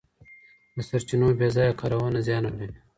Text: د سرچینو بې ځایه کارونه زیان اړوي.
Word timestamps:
د 0.75 0.77
سرچینو 0.89 1.27
بې 1.39 1.47
ځایه 1.55 1.77
کارونه 1.81 2.19
زیان 2.27 2.43
اړوي. 2.49 2.69